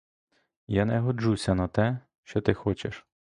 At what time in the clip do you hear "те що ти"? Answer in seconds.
1.67-2.53